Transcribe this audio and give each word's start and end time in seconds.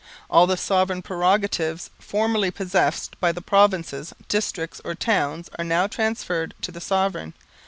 All 0.31 0.47
the 0.47 0.57
sovereign 0.57 1.03
prerogatives 1.03 1.91
formerly 1.99 2.49
possessed 2.49 3.19
by 3.19 3.31
provinces, 3.33 4.15
districts 4.27 4.81
or 4.83 4.95
towns 4.95 5.47
are 5.59 5.63
now 5.63 5.85
transferred 5.85 6.55
to 6.61 6.71
the 6.71 6.81
Sovereign. 6.81 7.35